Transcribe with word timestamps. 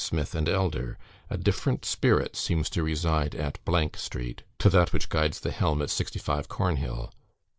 Smith 0.03 0.33
and 0.33 0.49
Elder; 0.49 0.97
a 1.29 1.37
different 1.37 1.85
spirit 1.85 2.35
seems 2.35 2.71
to 2.71 2.81
preside 2.81 3.35
at 3.35 3.59
Street, 3.97 4.41
to 4.57 4.67
that 4.67 4.91
which 4.91 5.09
guides 5.09 5.41
the 5.41 5.51
helm 5.51 5.79
at 5.79 5.91
65, 5.91 6.47
Cornhill. 6.47 7.11